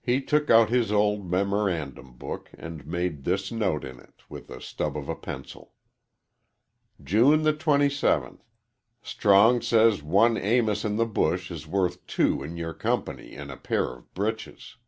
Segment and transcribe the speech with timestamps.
[0.00, 4.58] He took out his old memorandum book and made this note in it with a
[4.58, 5.74] stub of a pencil:
[7.04, 8.40] _"June the 27
[9.02, 13.58] Strong says one Amos in the bush is worth two in yer company an a
[13.58, 14.78] pair of britches."